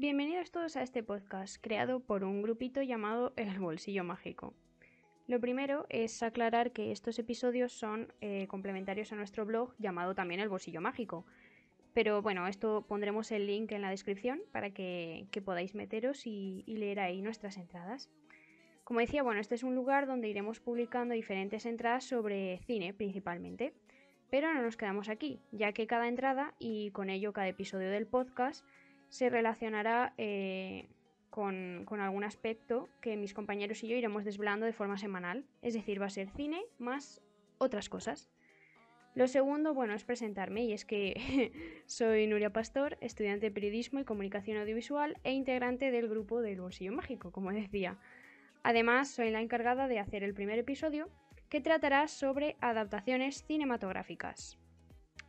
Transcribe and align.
Bienvenidos 0.00 0.50
todos 0.50 0.78
a 0.78 0.82
este 0.82 1.02
podcast 1.02 1.58
creado 1.60 2.00
por 2.00 2.24
un 2.24 2.40
grupito 2.40 2.80
llamado 2.80 3.34
El 3.36 3.58
Bolsillo 3.58 4.02
Mágico. 4.02 4.54
Lo 5.26 5.40
primero 5.40 5.84
es 5.90 6.22
aclarar 6.22 6.72
que 6.72 6.90
estos 6.90 7.18
episodios 7.18 7.74
son 7.74 8.10
eh, 8.22 8.46
complementarios 8.48 9.12
a 9.12 9.16
nuestro 9.16 9.44
blog 9.44 9.74
llamado 9.76 10.14
también 10.14 10.40
El 10.40 10.48
Bolsillo 10.48 10.80
Mágico. 10.80 11.26
Pero 11.92 12.22
bueno, 12.22 12.46
esto 12.46 12.86
pondremos 12.88 13.30
el 13.30 13.46
link 13.46 13.72
en 13.72 13.82
la 13.82 13.90
descripción 13.90 14.40
para 14.52 14.70
que, 14.70 15.26
podáis 15.44 15.74
meteros 15.74 16.26
y, 16.26 16.64
y 16.66 16.78
leer 16.78 16.98
ahí 16.98 17.20
nuestras 17.20 17.58
entradas. 17.58 18.08
Como 18.84 19.00
decía, 19.00 19.22
bueno, 19.22 19.38
este 19.38 19.56
es 19.56 19.64
un 19.64 19.74
lugar 19.74 20.06
donde 20.06 20.30
iremos 20.30 20.60
publicando 20.60 21.12
diferentes 21.12 21.66
entradas 21.66 22.04
sobre 22.04 22.56
cine 22.64 22.94
principalmente. 22.94 23.74
Pero 24.30 24.50
no 24.54 24.62
nos 24.62 24.78
quedamos 24.78 25.10
aquí, 25.10 25.40
ya 25.52 25.72
que 25.72 25.86
cada 25.86 26.08
entrada 26.08 26.54
y 26.58 26.90
con 26.92 27.10
ello 27.10 27.34
cada 27.34 27.48
episodio 27.48 27.90
del 27.90 28.06
podcast 28.06 28.64
se 29.10 29.28
relacionará 29.28 30.14
eh, 30.16 30.88
con, 31.28 31.86
algún 32.00 32.24
aspecto 32.24 32.88
que 33.00 33.16
mis 33.16 33.34
compañeros 33.34 33.82
y 33.84 33.88
yo 33.88 33.96
iremos 33.96 34.24
desvelando 34.24 34.66
de 34.66 34.72
forma 34.72 34.96
semanal. 34.96 35.44
Es 35.62 35.74
decir, 35.74 36.00
va 36.00 36.06
a 36.06 36.10
ser 36.10 36.30
cine 36.30 36.62
más 36.78 37.20
otras 37.58 37.88
cosas. 37.88 38.30
Lo 39.14 39.26
segundo, 39.26 39.74
bueno, 39.74 39.94
es 39.94 40.04
presentarme 40.04 40.64
y 40.64 40.72
es 40.72 40.84
que 40.84 41.82
soy 41.86 42.28
Nuria 42.28 42.52
Pastor, 42.52 42.96
estudiante 43.00 43.46
de 43.46 43.52
periodismo 43.52 43.98
y 44.00 44.04
comunicación 44.04 44.56
audiovisual 44.56 45.18
e 45.24 45.32
integrante 45.32 45.90
del 45.90 46.08
grupo 46.08 46.40
del 46.40 46.60
Bolsillo 46.60 46.92
Mágico, 46.92 47.32
como 47.32 47.52
decía. 47.52 47.98
Además, 48.62 49.10
soy 49.10 49.30
la 49.30 49.40
encargada 49.40 49.88
de 49.88 49.98
hacer 49.98 50.22
el 50.22 50.34
primer 50.34 50.58
episodio 50.58 51.08
que 51.48 51.60
tratará 51.60 52.06
sobre 52.06 52.56
adaptaciones 52.60 53.42
cinematográficas. 53.44 54.58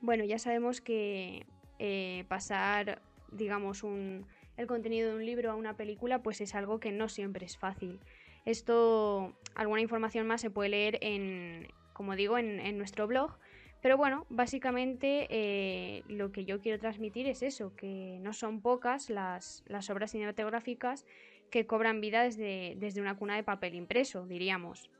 Bueno, 0.00 0.24
ya 0.24 0.38
sabemos 0.40 0.80
que 0.80 1.46
eh, 1.78 2.24
pasar 2.28 3.00
digamos, 3.32 3.82
un, 3.82 4.26
el 4.56 4.66
contenido 4.66 5.10
de 5.10 5.16
un 5.16 5.24
libro 5.24 5.50
a 5.50 5.54
una 5.54 5.76
película, 5.76 6.22
pues 6.22 6.40
es 6.40 6.54
algo 6.54 6.80
que 6.80 6.92
no 6.92 7.08
siempre 7.08 7.46
es 7.46 7.56
fácil. 7.56 8.00
Esto, 8.44 9.36
alguna 9.54 9.80
información 9.80 10.26
más 10.26 10.40
se 10.40 10.50
puede 10.50 10.70
leer 10.70 10.98
en, 11.00 11.68
como 11.92 12.16
digo, 12.16 12.38
en, 12.38 12.78
nuestro 12.78 13.06
blog. 13.06 13.38
Pero 13.80 13.96
bueno, 13.96 14.26
básicamente 14.28 15.28
eh, 15.30 16.02
lo 16.08 16.32
que 16.32 16.44
yo 16.44 16.60
quiero 16.60 16.78
transmitir 16.80 17.28
es 17.28 17.42
eso, 17.42 17.76
que 17.76 18.18
no 18.20 18.32
son 18.32 18.60
pocas 18.60 19.10
las, 19.10 19.62
las 19.66 19.88
obras 19.90 20.10
cinematográficas 20.10 21.06
que 21.50 21.66
cobran 21.66 22.00
vida 22.00 22.24
desde, 22.24 22.74
desde 22.78 23.00
una 23.00 23.16
cuna 23.16 23.36
de 23.36 23.44
papel 23.44 23.74
impreso, 23.74 24.26
diríamos. 24.26 24.90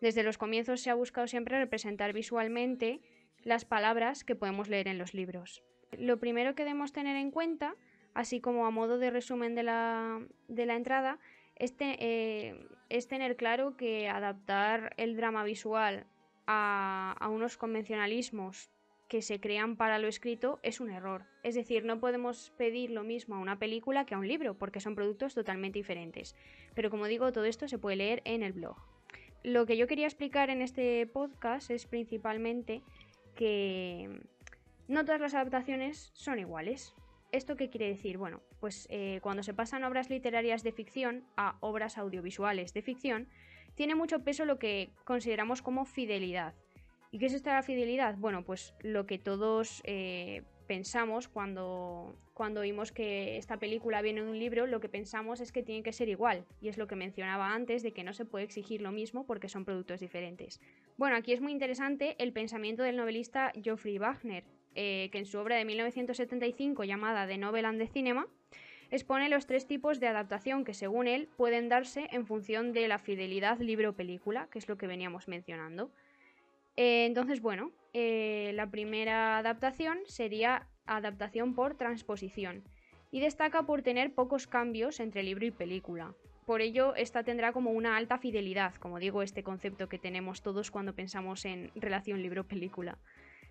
Desde 0.00 0.22
los 0.22 0.38
comienzos 0.38 0.80
se 0.80 0.90
ha 0.90 0.94
buscado 0.94 1.26
siempre 1.26 1.58
representar 1.58 2.12
visualmente 2.12 3.00
las 3.42 3.64
palabras 3.64 4.22
que 4.22 4.36
podemos 4.36 4.68
leer 4.68 4.86
en 4.88 4.98
los 4.98 5.14
libros. 5.14 5.62
Lo 5.96 6.18
primero 6.18 6.54
que 6.54 6.64
debemos 6.64 6.92
tener 6.92 7.16
en 7.16 7.30
cuenta, 7.30 7.74
así 8.14 8.40
como 8.40 8.66
a 8.66 8.70
modo 8.70 8.98
de 8.98 9.10
resumen 9.10 9.54
de 9.54 9.62
la, 9.62 10.20
entrada, 10.48 11.18
eh, 11.56 12.66
es, 12.88 13.08
tener 13.08 13.36
claro 13.36 13.76
que 13.76 14.08
adaptar 14.08 14.94
el 14.96 15.16
drama 15.16 15.44
visual 15.44 16.06
a, 16.46 17.16
a 17.18 17.28
unos 17.28 17.56
convencionalismos 17.56 18.70
que 19.08 19.22
se 19.22 19.40
crean 19.40 19.76
para 19.76 19.98
lo 19.98 20.06
escrito 20.06 20.60
es 20.62 20.80
un 20.80 20.90
error. 20.90 21.24
Es 21.42 21.54
decir, 21.54 21.84
no 21.84 21.98
podemos 21.98 22.52
pedir 22.58 22.90
lo 22.90 23.02
mismo 23.02 23.36
a 23.36 23.38
una 23.38 23.58
película 23.58 24.04
que 24.04 24.14
a 24.14 24.18
un 24.18 24.28
libro, 24.28 24.58
porque 24.58 24.80
son 24.80 24.94
productos 24.94 25.34
totalmente 25.34 25.78
diferentes. 25.78 26.36
Pero 26.74 26.90
como 26.90 27.06
digo, 27.06 27.32
todo 27.32 27.44
esto 27.44 27.68
se 27.68 27.78
puede 27.78 27.96
leer 27.96 28.22
en 28.24 28.42
el 28.42 28.52
blog. 28.52 28.76
Lo 29.42 29.66
que 29.66 29.76
yo 29.76 29.86
quería 29.86 30.06
explicar 30.06 30.50
en 30.50 30.60
este 30.60 31.06
podcast 31.06 31.70
es 31.70 31.86
principalmente 31.86 32.82
que 33.34 34.20
no 34.88 35.04
todas 35.04 35.20
las 35.20 35.34
adaptaciones 35.34 36.10
son 36.14 36.38
iguales. 36.38 36.94
¿Esto 37.30 37.56
qué 37.56 37.68
quiere 37.68 37.88
decir? 37.88 38.16
Bueno, 38.16 38.40
pues 38.58 38.86
eh, 38.90 39.20
cuando 39.22 39.42
se 39.42 39.52
pasan 39.52 39.84
obras 39.84 40.08
literarias 40.08 40.62
de 40.62 40.72
ficción 40.72 41.24
a 41.36 41.58
obras 41.60 41.98
audiovisuales 41.98 42.72
de 42.72 42.82
ficción, 42.82 43.28
tiene 43.74 43.94
mucho 43.94 44.24
peso 44.24 44.46
lo 44.46 44.58
que 44.58 44.90
consideramos 45.04 45.60
como 45.60 45.84
fidelidad. 45.84 46.54
¿Y 47.10 47.18
qué 47.18 47.26
es 47.26 47.34
esta 47.34 47.62
fidelidad? 47.62 48.16
Bueno, 48.16 48.44
pues 48.44 48.74
lo 48.80 49.06
que 49.06 49.18
todos 49.18 49.82
eh, 49.84 50.42
pensamos 50.66 51.28
cuando, 51.28 52.14
cuando 52.32 52.60
oímos 52.60 52.92
que 52.92 53.36
esta 53.36 53.58
película 53.58 54.02
viene 54.02 54.22
de 54.22 54.30
un 54.30 54.38
libro, 54.38 54.66
lo 54.66 54.80
que 54.80 54.88
pensamos 54.88 55.40
es 55.40 55.52
que 55.52 55.62
tiene 55.62 55.82
que 55.82 55.92
ser 55.92 56.08
igual. 56.08 56.44
Y 56.60 56.68
es 56.68 56.78
lo 56.78 56.86
que 56.86 56.96
mencionaba 56.96 57.52
antes 57.52 57.82
de 57.82 57.92
que 57.92 58.04
no 58.04 58.12
se 58.12 58.24
puede 58.24 58.44
exigir 58.44 58.80
lo 58.80 58.92
mismo 58.92 59.26
porque 59.26 59.48
son 59.48 59.64
productos 59.64 60.00
diferentes. 60.00 60.60
Bueno, 60.96 61.16
aquí 61.16 61.32
es 61.32 61.40
muy 61.40 61.52
interesante 61.52 62.16
el 62.18 62.32
pensamiento 62.32 62.82
del 62.82 62.96
novelista 62.96 63.52
Geoffrey 63.62 63.98
Wagner, 63.98 64.44
eh, 64.80 65.08
que 65.10 65.18
en 65.18 65.26
su 65.26 65.40
obra 65.40 65.56
de 65.56 65.64
1975 65.64 66.84
llamada 66.84 67.26
The 67.26 67.36
Novel 67.36 67.64
and 67.64 67.80
the 67.80 67.88
Cinema, 67.88 68.28
expone 68.92 69.28
los 69.28 69.44
tres 69.44 69.66
tipos 69.66 69.98
de 69.98 70.06
adaptación 70.06 70.64
que 70.64 70.72
según 70.72 71.08
él 71.08 71.28
pueden 71.36 71.68
darse 71.68 72.06
en 72.12 72.26
función 72.26 72.72
de 72.72 72.86
la 72.86 73.00
fidelidad 73.00 73.58
libro-película, 73.58 74.46
que 74.52 74.60
es 74.60 74.68
lo 74.68 74.78
que 74.78 74.86
veníamos 74.86 75.26
mencionando. 75.26 75.90
Eh, 76.76 77.06
entonces, 77.06 77.42
bueno, 77.42 77.72
eh, 77.92 78.52
la 78.54 78.70
primera 78.70 79.38
adaptación 79.38 79.98
sería 80.06 80.68
adaptación 80.86 81.56
por 81.56 81.74
transposición 81.74 82.62
y 83.10 83.18
destaca 83.18 83.64
por 83.64 83.82
tener 83.82 84.14
pocos 84.14 84.46
cambios 84.46 85.00
entre 85.00 85.24
libro 85.24 85.44
y 85.44 85.50
película. 85.50 86.14
Por 86.46 86.60
ello, 86.60 86.94
esta 86.94 87.24
tendrá 87.24 87.52
como 87.52 87.72
una 87.72 87.96
alta 87.96 88.16
fidelidad, 88.16 88.76
como 88.76 89.00
digo, 89.00 89.22
este 89.22 89.42
concepto 89.42 89.88
que 89.88 89.98
tenemos 89.98 90.40
todos 90.40 90.70
cuando 90.70 90.94
pensamos 90.94 91.44
en 91.46 91.72
relación 91.74 92.22
libro-película. 92.22 92.96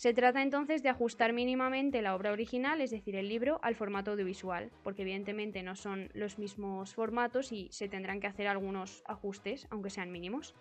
Se 0.00 0.14
trata 0.14 0.40
entonces 0.40 0.82
de 0.82 0.88
ajustar 0.88 1.34
mínimamente 1.34 2.00
la 2.00 2.14
obra 2.14 2.32
original, 2.32 2.80
es 2.80 2.90
decir, 2.90 3.16
el 3.16 3.28
libro, 3.28 3.60
al 3.62 3.74
formato 3.74 4.12
audiovisual, 4.12 4.70
porque 4.82 5.02
evidentemente 5.02 5.62
no 5.62 5.76
son 5.76 6.08
los 6.14 6.38
mismos 6.38 6.94
formatos 6.94 7.52
y 7.52 7.68
se 7.70 7.86
tendrán 7.86 8.18
que 8.18 8.26
hacer 8.26 8.46
algunos 8.46 9.02
ajustes, 9.04 9.66
aunque 9.68 9.90
sean 9.90 10.10
mínimos. 10.10 10.54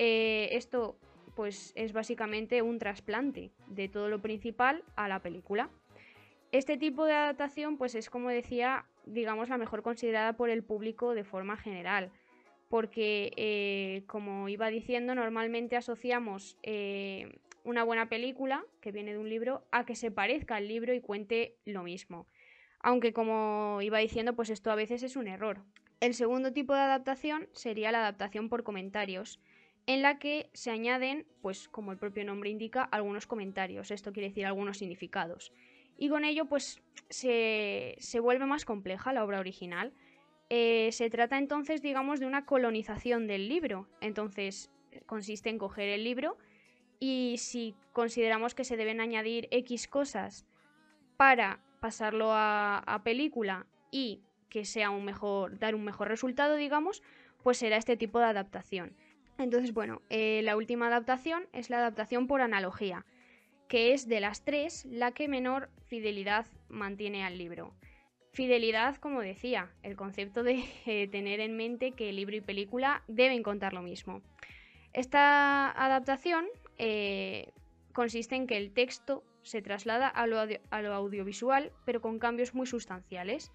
Eh, 0.00 0.48
esto 0.50 0.98
pues 1.36 1.72
es 1.76 1.92
básicamente 1.92 2.60
un 2.60 2.80
trasplante 2.80 3.52
de 3.68 3.88
todo 3.88 4.08
lo 4.08 4.20
principal 4.20 4.82
a 4.96 5.06
la 5.06 5.22
película. 5.22 5.70
Este 6.50 6.76
tipo 6.76 7.04
de 7.04 7.12
adaptación 7.12 7.78
pues 7.78 7.94
es 7.94 8.10
como 8.10 8.28
decía, 8.28 8.86
digamos 9.06 9.50
la 9.50 9.58
mejor 9.58 9.84
considerada 9.84 10.32
por 10.32 10.50
el 10.50 10.64
público 10.64 11.14
de 11.14 11.22
forma 11.22 11.56
general, 11.56 12.10
porque 12.68 13.30
eh, 13.36 14.02
como 14.08 14.48
iba 14.48 14.68
diciendo 14.68 15.14
normalmente 15.14 15.76
asociamos 15.76 16.58
eh, 16.64 17.38
una 17.68 17.84
buena 17.84 18.08
película, 18.08 18.64
que 18.80 18.92
viene 18.92 19.12
de 19.12 19.18
un 19.18 19.28
libro, 19.28 19.66
a 19.70 19.84
que 19.84 19.94
se 19.94 20.10
parezca 20.10 20.56
al 20.56 20.68
libro 20.68 20.94
y 20.94 21.00
cuente 21.00 21.58
lo 21.66 21.82
mismo. 21.82 22.26
Aunque 22.80 23.12
como 23.12 23.80
iba 23.82 23.98
diciendo, 23.98 24.34
pues 24.34 24.48
esto 24.50 24.70
a 24.70 24.74
veces 24.74 25.02
es 25.02 25.16
un 25.16 25.28
error. 25.28 25.62
El 26.00 26.14
segundo 26.14 26.52
tipo 26.52 26.74
de 26.74 26.80
adaptación 26.80 27.48
sería 27.52 27.92
la 27.92 27.98
adaptación 27.98 28.48
por 28.48 28.62
comentarios, 28.62 29.38
en 29.86 30.00
la 30.02 30.18
que 30.18 30.48
se 30.54 30.70
añaden, 30.70 31.26
pues 31.42 31.68
como 31.68 31.92
el 31.92 31.98
propio 31.98 32.24
nombre 32.24 32.50
indica, 32.50 32.84
algunos 32.84 33.26
comentarios, 33.26 33.90
esto 33.90 34.12
quiere 34.12 34.28
decir 34.28 34.46
algunos 34.46 34.78
significados. 34.78 35.52
Y 35.98 36.08
con 36.08 36.24
ello, 36.24 36.46
pues 36.46 36.80
se, 37.10 37.98
vuelve 38.22 38.46
más 38.46 38.64
compleja 38.64 39.12
la 39.12 39.24
obra 39.24 39.40
original. 39.40 39.92
Eh, 40.48 40.90
se 40.92 41.10
trata 41.10 41.36
entonces, 41.36 41.82
digamos, 41.82 42.20
de 42.20 42.26
una 42.26 42.46
colonización 42.46 43.26
del 43.26 43.48
libro. 43.48 43.88
Entonces, 44.00 44.70
consiste 45.06 45.50
en 45.50 45.58
coger 45.58 45.88
el 45.88 46.04
libro 46.04 46.38
y 47.00 47.36
si 47.38 47.74
consideramos 47.92 48.54
que 48.54 48.64
se 48.64 48.76
deben 48.76 49.00
añadir 49.00 49.48
X 49.50 49.88
cosas 49.88 50.46
para 51.16 51.60
pasarlo 51.80 52.30
a, 52.32 53.00
película 53.04 53.66
y 53.90 54.22
que 54.48 54.64
sea 54.64 54.90
un 54.90 55.04
mejor, 55.04 55.58
dar 55.58 55.74
un 55.74 55.84
mejor 55.84 56.08
resultado, 56.08 56.56
digamos, 56.56 57.02
pues 57.42 57.58
será 57.58 57.76
este 57.76 57.96
tipo 57.96 58.18
de 58.18 58.26
adaptación. 58.26 58.96
Entonces, 59.38 59.72
bueno, 59.72 60.02
eh, 60.10 60.40
la 60.42 60.56
última 60.56 60.88
adaptación 60.88 61.46
es 61.52 61.70
la 61.70 61.78
adaptación 61.78 62.26
por 62.26 62.40
analogía, 62.40 63.06
que 63.68 63.92
es 63.92 64.08
de 64.08 64.20
las 64.20 64.44
tres 64.44 64.84
la 64.86 65.12
que 65.12 65.28
menor 65.28 65.70
fidelidad 65.86 66.46
mantiene 66.68 67.24
al 67.24 67.38
libro. 67.38 67.74
Fidelidad, 68.32 68.96
como 68.96 69.20
decía, 69.20 69.70
el 69.82 69.96
concepto 69.96 70.42
de 70.42 70.64
eh, 70.86 71.08
tener 71.08 71.40
en 71.40 71.56
mente 71.56 71.92
que 71.92 72.12
libro 72.12 72.36
y 72.36 72.40
película 72.40 73.02
deben 73.06 73.42
contar 73.42 73.72
lo 73.72 73.82
mismo. 73.82 74.22
Esta 74.92 75.70
adaptación 75.70 76.46
eh, 76.78 77.52
consiste 77.92 78.36
en 78.36 78.46
que 78.46 78.56
el 78.56 78.72
texto 78.72 79.24
se 79.42 79.62
traslada 79.62 80.08
a 80.08 80.26
lo, 80.26 80.92
audiovisual, 80.92 81.72
pero 81.84 82.00
con 82.00 82.18
cambios 82.18 82.54
muy 82.54 82.66
sustanciales, 82.66 83.52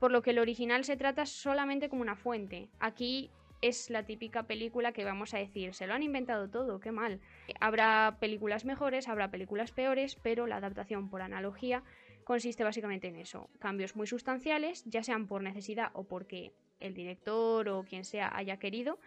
por 0.00 0.10
lo 0.10 0.22
que 0.22 0.30
el 0.30 0.38
original 0.38 0.84
se 0.84 0.96
trata 0.96 1.26
solamente 1.26 1.88
como 1.88 2.02
una 2.02 2.16
fuente. 2.16 2.68
Aquí 2.80 3.30
es 3.60 3.90
la 3.90 4.04
típica 4.04 4.42
película 4.42 4.92
que 4.92 5.04
vamos 5.04 5.32
a 5.32 5.38
decir, 5.38 5.74
se 5.74 5.86
lo 5.86 5.94
han 5.94 6.02
inventado 6.02 6.50
todo, 6.50 6.80
qué 6.80 6.92
mal. 6.92 7.20
Habrá 7.60 8.16
películas 8.20 8.64
mejores, 8.64 9.08
habrá 9.08 9.30
películas 9.30 9.72
peores, 9.72 10.16
pero 10.22 10.46
la 10.46 10.56
adaptación 10.56 11.08
por 11.08 11.22
analogía 11.22 11.82
consiste 12.24 12.64
básicamente 12.64 13.08
en 13.08 13.16
eso, 13.16 13.48
cambios 13.60 13.96
muy 13.96 14.06
sustanciales, 14.06 14.82
ya 14.86 15.02
sean 15.02 15.26
por 15.26 15.42
necesidad 15.42 15.90
o 15.94 16.04
porque 16.04 16.52
el 16.80 16.94
director 16.94 17.68
o 17.68 17.84
quien 17.84 18.04
sea 18.04 18.34
haya 18.34 18.58
querido, 18.58 18.98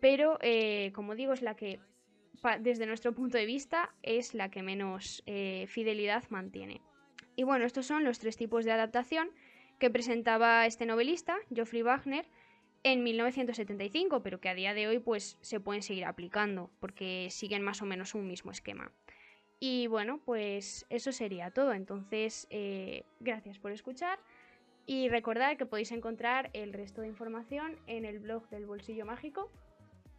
pero 0.00 0.38
eh, 0.40 0.92
como 0.94 1.14
digo 1.14 1.32
es 1.32 1.42
la 1.42 1.54
que 1.54 1.78
desde 2.60 2.86
nuestro 2.86 3.12
punto 3.12 3.38
de 3.38 3.46
vista, 3.46 3.94
es 4.02 4.34
la 4.34 4.50
que 4.50 4.62
menos 4.62 5.22
eh, 5.26 5.66
fidelidad 5.68 6.24
mantiene. 6.30 6.80
Y 7.36 7.42
bueno, 7.42 7.64
estos 7.64 7.86
son 7.86 8.04
los 8.04 8.18
tres 8.18 8.36
tipos 8.36 8.64
de 8.64 8.72
adaptación 8.72 9.30
que 9.78 9.90
presentaba 9.90 10.66
este 10.66 10.86
novelista, 10.86 11.36
Geoffrey 11.52 11.82
Wagner, 11.82 12.26
en 12.84 13.02
1975, 13.02 14.22
pero 14.22 14.40
que 14.40 14.48
a 14.48 14.54
día 14.54 14.74
de 14.74 14.86
hoy 14.86 14.98
pues 14.98 15.38
se 15.40 15.58
pueden 15.58 15.82
seguir 15.82 16.04
aplicando 16.04 16.70
porque 16.80 17.28
siguen 17.30 17.62
más 17.62 17.82
o 17.82 17.86
menos 17.86 18.14
un 18.14 18.26
mismo 18.26 18.50
esquema. 18.50 18.92
Y 19.58 19.86
bueno, 19.86 20.20
pues 20.24 20.84
eso 20.90 21.10
sería 21.10 21.50
todo. 21.50 21.72
Entonces, 21.72 22.46
eh, 22.50 23.04
gracias 23.20 23.58
por 23.58 23.72
escuchar 23.72 24.18
y 24.86 25.08
recordad 25.08 25.56
que 25.56 25.64
podéis 25.64 25.92
encontrar 25.92 26.50
el 26.52 26.74
resto 26.74 27.00
de 27.00 27.08
información 27.08 27.78
en 27.86 28.04
el 28.04 28.18
blog 28.18 28.48
del 28.50 28.66
Bolsillo 28.66 29.06
Mágico 29.06 29.50